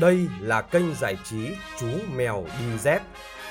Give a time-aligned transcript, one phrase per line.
[0.00, 1.48] Đây là kênh giải trí
[1.80, 1.86] Chú
[2.16, 3.02] Mèo Đi Dép.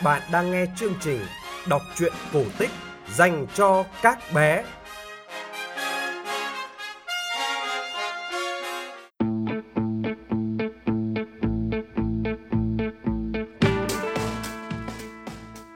[0.03, 1.19] Bạn đang nghe chương trình
[1.67, 2.69] đọc truyện cổ tích
[3.15, 4.63] dành cho các bé.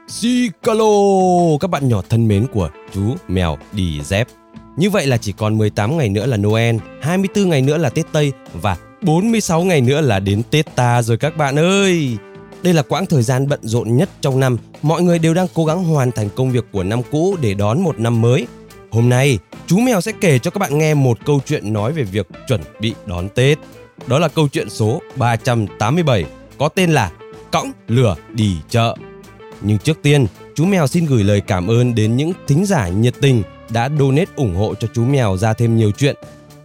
[0.08, 4.28] Zicalo, các bạn nhỏ thân mến của chú mèo đi dép.
[4.76, 8.06] Như vậy là chỉ còn 18 ngày nữa là Noel, 24 ngày nữa là Tết
[8.12, 12.16] Tây và 46 ngày nữa là đến Tết ta rồi các bạn ơi.
[12.62, 15.64] Đây là quãng thời gian bận rộn nhất trong năm, mọi người đều đang cố
[15.64, 18.46] gắng hoàn thành công việc của năm cũ để đón một năm mới.
[18.90, 22.02] Hôm nay, chú mèo sẽ kể cho các bạn nghe một câu chuyện nói về
[22.02, 23.58] việc chuẩn bị đón Tết.
[24.06, 26.24] Đó là câu chuyện số 387
[26.58, 27.10] có tên là
[27.50, 28.96] Cõng lửa đi chợ.
[29.60, 33.14] Nhưng trước tiên, chú mèo xin gửi lời cảm ơn đến những thính giả nhiệt
[33.20, 36.16] tình đã donate ủng hộ cho chú mèo ra thêm nhiều chuyện.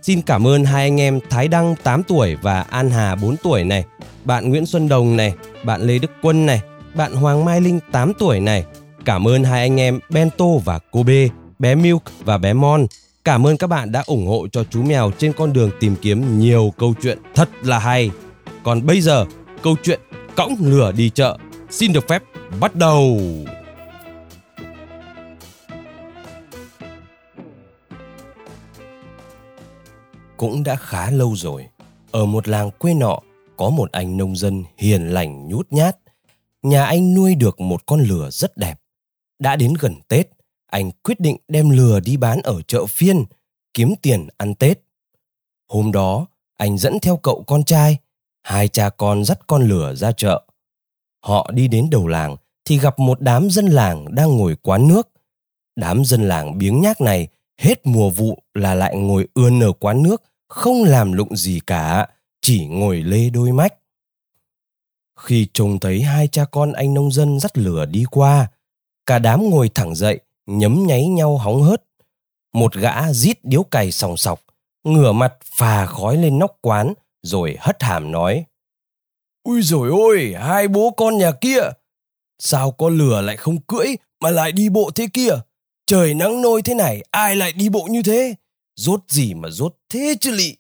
[0.02, 3.64] Xin cảm ơn hai anh em Thái Đăng 8 tuổi và An Hà 4 tuổi
[3.64, 3.86] này,
[4.26, 6.62] bạn Nguyễn Xuân Đồng này, bạn Lê Đức Quân này,
[6.96, 8.66] bạn Hoàng Mai Linh 8 tuổi này.
[9.06, 11.28] Cảm ơn hai anh em Bento và Kobe,
[11.60, 12.86] bé Milk và bé Mon.
[13.24, 16.40] Cảm ơn các bạn đã ủng hộ cho chú mèo trên con đường tìm kiếm
[16.40, 18.12] nhiều câu chuyện thật là hay.
[18.64, 19.26] Còn bây giờ,
[19.64, 20.00] câu chuyện
[20.36, 21.38] cõng lửa đi chợ
[21.70, 22.24] xin được phép
[22.60, 23.20] bắt đầu.
[30.42, 31.67] Cũng đã khá lâu rồi,
[32.11, 33.20] ở một làng quê nọ
[33.58, 35.98] có một anh nông dân hiền lành nhút nhát.
[36.61, 38.80] Nhà anh nuôi được một con lừa rất đẹp.
[39.39, 40.30] Đã đến gần Tết,
[40.66, 43.25] anh quyết định đem lừa đi bán ở chợ phiên,
[43.73, 44.80] kiếm tiền ăn Tết.
[45.67, 46.25] Hôm đó,
[46.58, 47.98] anh dẫn theo cậu con trai,
[48.42, 50.44] hai cha con dắt con lừa ra chợ.
[51.23, 55.09] Họ đi đến đầu làng thì gặp một đám dân làng đang ngồi quán nước.
[55.76, 60.03] Đám dân làng biếng nhác này hết mùa vụ là lại ngồi ươn ở quán
[60.03, 62.08] nước, không làm lụng gì cả,
[62.42, 63.73] chỉ ngồi lê đôi mách.
[65.20, 68.48] Khi trông thấy hai cha con anh nông dân dắt lửa đi qua,
[69.06, 71.84] cả đám ngồi thẳng dậy, nhấm nháy nhau hóng hớt.
[72.54, 74.42] Một gã rít điếu cày sòng sọc,
[74.84, 78.45] ngửa mặt phà khói lên nóc quán, rồi hất hàm nói.
[79.44, 81.61] Ui rồi ôi, hai bố con nhà kia,
[82.40, 83.88] sao con lửa lại không cưỡi
[84.22, 85.34] mà lại đi bộ thế kia?
[85.88, 88.36] Trời nắng nôi thế này, ai lại đi bộ như thế?
[88.81, 90.55] Rốt gì mà rốt thế chứ lị?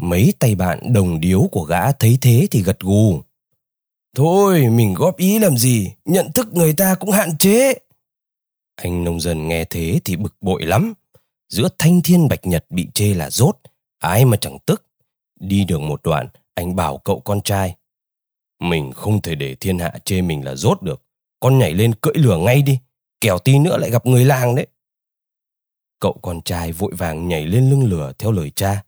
[0.00, 3.22] Mấy tay bạn đồng điếu của gã thấy thế thì gật gù.
[4.16, 7.74] Thôi, mình góp ý làm gì, nhận thức người ta cũng hạn chế.
[8.76, 10.94] Anh nông dân nghe thế thì bực bội lắm.
[11.48, 13.58] Giữa thanh thiên bạch nhật bị chê là rốt,
[13.98, 14.86] ai mà chẳng tức.
[15.40, 17.76] Đi được một đoạn, anh bảo cậu con trai.
[18.60, 21.02] Mình không thể để thiên hạ chê mình là rốt được.
[21.40, 22.78] Con nhảy lên cưỡi lửa ngay đi,
[23.20, 24.66] kẻo tí nữa lại gặp người làng đấy.
[26.02, 28.82] Cậu con trai vội vàng nhảy lên lưng lửa theo lời cha.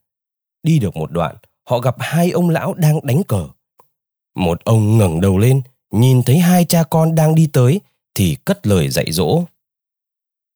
[0.62, 1.36] Đi được một đoạn,
[1.68, 3.48] họ gặp hai ông lão đang đánh cờ.
[4.36, 7.80] Một ông ngẩng đầu lên, nhìn thấy hai cha con đang đi tới,
[8.14, 9.42] thì cất lời dạy dỗ.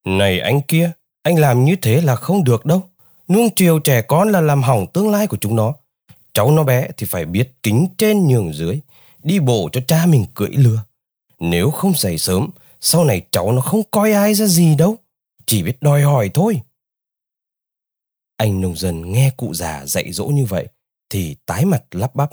[0.05, 0.91] Này anh kia,
[1.23, 2.83] anh làm như thế là không được đâu.
[3.27, 5.73] Nuông chiều trẻ con là làm hỏng tương lai của chúng nó.
[6.33, 8.79] Cháu nó bé thì phải biết kính trên nhường dưới,
[9.23, 10.83] đi bộ cho cha mình cưỡi lừa.
[11.39, 12.49] Nếu không dậy sớm,
[12.81, 14.95] sau này cháu nó không coi ai ra gì đâu,
[15.49, 16.61] chỉ biết đòi hỏi thôi.
[18.37, 20.67] Anh nông dân nghe cụ già dạy dỗ như vậy
[21.09, 22.29] thì tái mặt lắp bắp.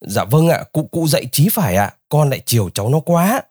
[0.00, 3.42] Dạ vâng ạ, cụ cụ dạy chí phải ạ, con lại chiều cháu nó quá.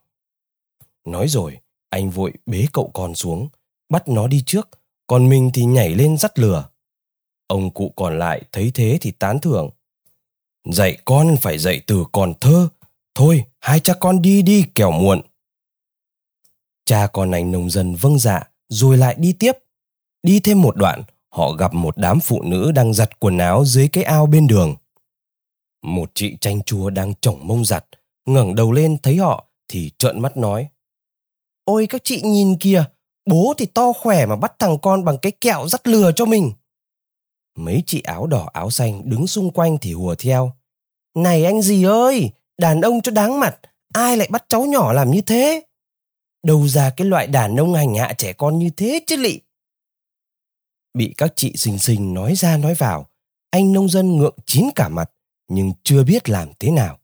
[1.05, 1.57] Nói rồi,
[1.89, 3.49] anh vội bế cậu con xuống,
[3.89, 4.69] bắt nó đi trước,
[5.07, 6.69] còn mình thì nhảy lên dắt lừa.
[7.47, 9.69] Ông cụ còn lại thấy thế thì tán thưởng.
[10.71, 12.69] Dạy con phải dạy từ còn thơ.
[13.15, 15.21] Thôi, hai cha con đi đi kẻo muộn.
[16.85, 19.51] Cha con anh nông dân vâng dạ, rồi lại đi tiếp.
[20.23, 23.87] Đi thêm một đoạn, họ gặp một đám phụ nữ đang giặt quần áo dưới
[23.87, 24.75] cái ao bên đường.
[25.83, 27.85] Một chị chanh chua đang chổng mông giặt,
[28.25, 30.67] ngẩng đầu lên thấy họ thì trợn mắt nói.
[31.65, 32.83] Ôi các chị nhìn kìa,
[33.25, 36.51] bố thì to khỏe mà bắt thằng con bằng cái kẹo dắt lừa cho mình.
[37.57, 40.51] Mấy chị áo đỏ áo xanh đứng xung quanh thì hùa theo.
[41.15, 43.59] Này anh gì ơi, đàn ông cho đáng mặt,
[43.93, 45.61] ai lại bắt cháu nhỏ làm như thế?
[46.47, 49.39] Đâu ra cái loại đàn ông hành hạ trẻ con như thế chứ lị?
[50.93, 53.09] Bị các chị xinh xinh nói ra nói vào,
[53.49, 55.11] anh nông dân ngượng chín cả mặt,
[55.47, 56.99] nhưng chưa biết làm thế nào.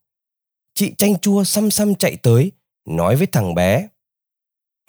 [0.74, 2.52] Chị chanh chua xăm xăm chạy tới,
[2.86, 3.88] nói với thằng bé.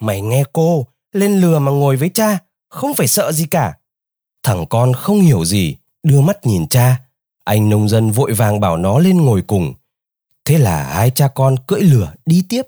[0.01, 3.77] Mày nghe cô, lên lừa mà ngồi với cha, không phải sợ gì cả.
[4.43, 7.01] Thằng con không hiểu gì, đưa mắt nhìn cha.
[7.43, 9.73] Anh nông dân vội vàng bảo nó lên ngồi cùng.
[10.45, 12.61] Thế là hai cha con cưỡi lửa đi tiếp.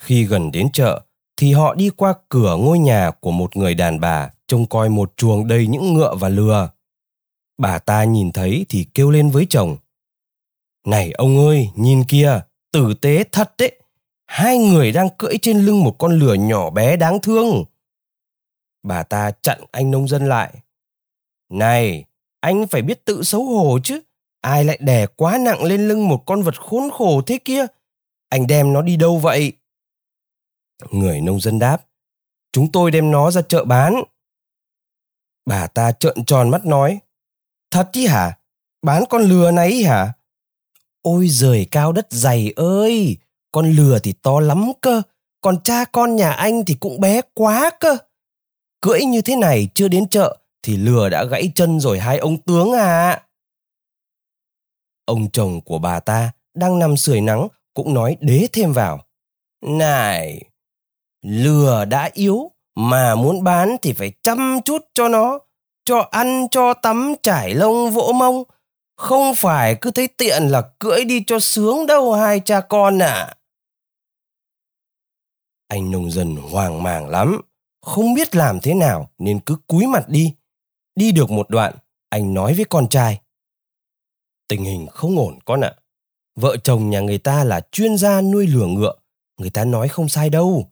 [0.00, 1.00] Khi gần đến chợ,
[1.36, 5.12] thì họ đi qua cửa ngôi nhà của một người đàn bà trông coi một
[5.16, 6.70] chuồng đầy những ngựa và lừa.
[7.58, 9.76] Bà ta nhìn thấy thì kêu lên với chồng.
[10.86, 12.40] Này ông ơi, nhìn kia,
[12.72, 13.80] tử tế thật đấy.
[14.26, 17.64] Hai người đang cưỡi trên lưng một con lừa nhỏ bé đáng thương.
[18.82, 20.54] Bà ta chặn anh nông dân lại.
[21.48, 22.04] Này,
[22.40, 24.00] anh phải biết tự xấu hổ chứ.
[24.40, 27.66] Ai lại đè quá nặng lên lưng một con vật khốn khổ thế kia?
[28.28, 29.52] Anh đem nó đi đâu vậy?
[30.90, 31.86] Người nông dân đáp.
[32.52, 34.02] Chúng tôi đem nó ra chợ bán.
[35.46, 36.98] Bà ta trợn tròn mắt nói.
[37.70, 38.38] Thật chứ hả?
[38.82, 40.12] Bán con lừa này hả?
[41.02, 43.16] Ôi giời cao đất dày ơi!
[43.52, 45.02] Con lừa thì to lắm cơ.
[45.40, 47.96] Còn cha con nhà anh thì cũng bé quá cơ.
[48.80, 52.42] Cưỡi như thế này chưa đến chợ thì lừa đã gãy chân rồi hai ông
[52.42, 53.22] tướng à.
[55.04, 59.06] Ông chồng của bà ta đang nằm sưởi nắng cũng nói đế thêm vào.
[59.66, 60.49] Này,
[61.22, 65.38] lừa đã yếu mà muốn bán thì phải chăm chút cho nó,
[65.84, 68.44] cho ăn cho tắm trải lông vỗ mông,
[68.96, 73.36] không phải cứ thấy tiện là cưỡi đi cho sướng đâu hai cha con à.
[75.68, 77.40] Anh nông dân hoang mang lắm,
[77.82, 80.34] không biết làm thế nào nên cứ cúi mặt đi.
[80.94, 81.74] Đi được một đoạn,
[82.08, 83.20] anh nói với con trai.
[84.48, 85.74] Tình hình không ổn con ạ.
[86.36, 88.94] Vợ chồng nhà người ta là chuyên gia nuôi lừa ngựa.
[89.36, 90.70] Người ta nói không sai đâu.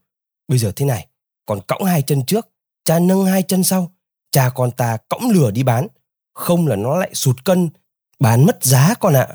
[0.48, 1.06] Bây giờ thế này,
[1.46, 2.48] con cõng hai chân trước,
[2.84, 3.92] cha nâng hai chân sau.
[4.30, 5.88] Cha con ta cõng lừa đi bán.
[6.34, 7.70] Không là nó lại sụt cân,
[8.18, 9.28] bán mất giá con ạ.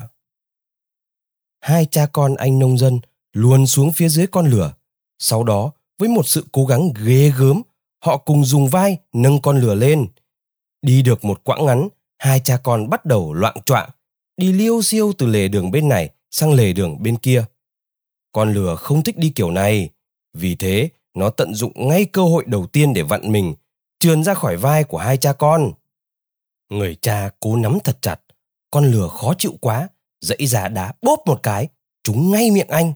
[1.60, 3.00] Hai cha con anh nông dân
[3.32, 4.74] luồn xuống phía dưới con lửa
[5.18, 7.62] Sau đó, với một sự cố gắng ghê gớm,
[8.04, 10.08] họ cùng dùng vai nâng con lửa lên.
[10.82, 11.88] Đi được một quãng ngắn,
[12.18, 13.90] hai cha con bắt đầu loạn choạng
[14.36, 17.44] đi liêu siêu từ lề đường bên này sang lề đường bên kia.
[18.32, 19.90] Con lửa không thích đi kiểu này,
[20.34, 23.54] vì thế nó tận dụng ngay cơ hội đầu tiên để vặn mình,
[23.98, 25.72] trườn ra khỏi vai của hai cha con.
[26.70, 28.20] Người cha cố nắm thật chặt,
[28.70, 29.88] con lừa khó chịu quá,
[30.20, 31.68] dãy ra đá bóp một cái,
[32.04, 32.92] trúng ngay miệng anh.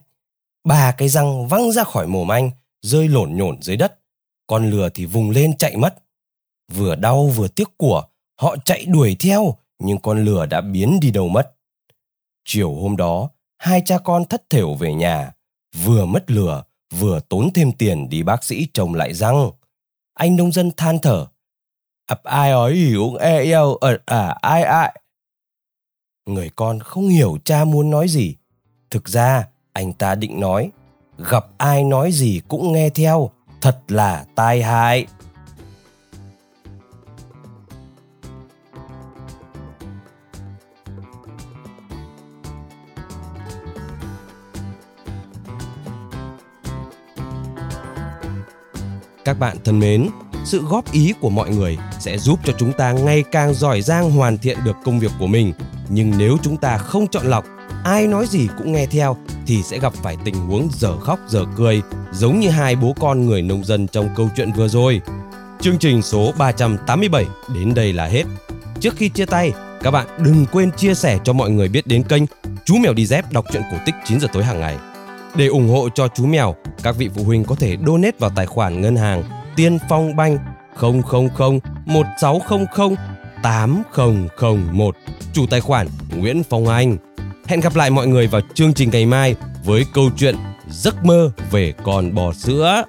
[0.63, 2.51] Ba cái răng văng ra khỏi mồm anh,
[2.81, 3.99] rơi lổn nhổn dưới đất.
[4.47, 6.03] Con lừa thì vùng lên chạy mất.
[6.71, 8.03] Vừa đau vừa tiếc của,
[8.39, 11.55] họ chạy đuổi theo, nhưng con lừa đã biến đi đâu mất.
[12.45, 15.31] Chiều hôm đó, hai cha con thất thểu về nhà,
[15.83, 16.63] vừa mất lừa,
[16.97, 19.51] vừa tốn thêm tiền đi bác sĩ trồng lại răng.
[20.13, 21.25] Anh nông dân than thở.
[22.07, 25.01] Ập ai ói hiểu e eo ở à ai ai.
[26.25, 28.35] Người con không hiểu cha muốn nói gì.
[28.91, 30.71] Thực ra, anh ta định nói,
[31.17, 33.29] gặp ai nói gì cũng nghe theo,
[33.61, 35.07] thật là tai hại.
[49.25, 50.09] Các bạn thân mến,
[50.45, 54.11] sự góp ý của mọi người sẽ giúp cho chúng ta ngày càng giỏi giang
[54.11, 55.53] hoàn thiện được công việc của mình.
[55.89, 57.45] Nhưng nếu chúng ta không chọn lọc,
[57.83, 61.45] ai nói gì cũng nghe theo thì sẽ gặp phải tình huống dở khóc dở
[61.55, 61.81] cười
[62.11, 65.01] giống như hai bố con người nông dân trong câu chuyện vừa rồi.
[65.61, 67.25] Chương trình số 387
[67.55, 68.23] đến đây là hết.
[68.79, 69.51] Trước khi chia tay,
[69.81, 72.23] các bạn đừng quên chia sẻ cho mọi người biết đến kênh
[72.65, 74.77] Chú Mèo Đi Dép đọc truyện cổ tích 9 giờ tối hàng ngày.
[75.35, 78.45] Để ủng hộ cho chú mèo, các vị phụ huynh có thể donate vào tài
[78.45, 79.23] khoản ngân hàng
[79.55, 80.37] Tiên Phong Banh
[80.81, 81.01] 000
[81.85, 82.95] 1600
[83.43, 84.95] 8001,
[85.33, 86.97] chủ tài khoản Nguyễn Phong Anh.
[87.47, 90.35] Hẹn gặp lại mọi người vào chương trình ngày mai với câu chuyện
[90.69, 92.83] Giấc mơ về con bò sữa.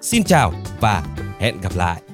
[0.00, 1.02] Xin chào và
[1.38, 2.11] hẹn gặp lại.